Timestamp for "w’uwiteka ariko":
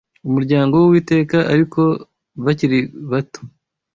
0.75-1.81